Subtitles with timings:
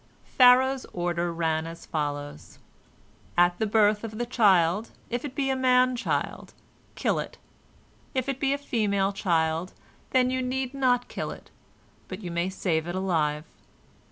[0.25, 2.57] Pharaoh's order ran as follows:
[3.37, 6.55] "At the birth of the child, if it be a man child,
[6.95, 7.37] kill it;
[8.13, 9.73] but if it be a female child,
[10.09, 11.51] then you need not kill it,
[12.07, 13.45] but you may save it alive."